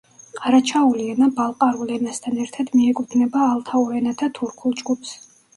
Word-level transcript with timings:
ყარაჩაული 0.43 1.03
ენა 1.15 1.27
ბალყარულ 1.39 1.93
ენასთან 1.97 2.41
ერთად 2.45 2.73
მიეკუთვნება 2.79 3.45
ალთაურ 3.51 3.95
ენათა 4.01 4.31
თურქულ 4.39 4.79
ჯგუფს. 4.83 5.15